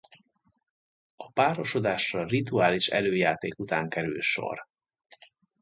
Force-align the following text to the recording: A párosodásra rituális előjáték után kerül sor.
A 1.15 1.31
párosodásra 1.31 2.27
rituális 2.27 2.87
előjáték 2.87 3.59
után 3.59 3.89
kerül 3.89 4.21
sor. 4.21 4.67